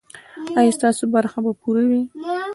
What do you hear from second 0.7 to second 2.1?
ستاسو برخه به پوره وي؟